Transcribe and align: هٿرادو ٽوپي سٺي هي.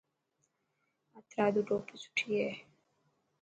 هٿرادو 1.15 1.61
ٽوپي 1.67 1.95
سٺي 2.03 2.29
هي. 2.43 2.51